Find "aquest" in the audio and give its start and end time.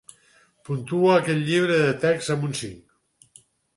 1.17-1.45